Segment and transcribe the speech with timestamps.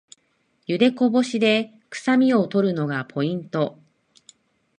[0.65, 3.77] ゆでこぼしでくさみを取るのがポイント